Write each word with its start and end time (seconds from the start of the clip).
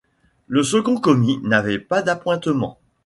Le 0.47 0.63
second 0.63 0.97
commis 0.99 1.37
n’avait 1.43 1.77
pas 1.77 2.01
d’appointements. 2.01 2.79